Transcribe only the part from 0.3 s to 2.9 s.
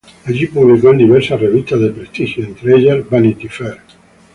publicó en diversas revistas de prestigio, entre